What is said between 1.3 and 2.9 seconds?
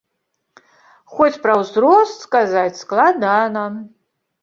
пра ўзрост сказаць